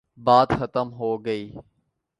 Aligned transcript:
بات 0.17 0.49
ختم 0.59 0.87
ہو 0.93 1.09
گئی۔ 1.25 1.43